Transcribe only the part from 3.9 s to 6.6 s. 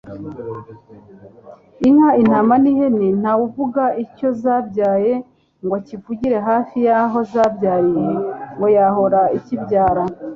icyozabyaye ngo akivugire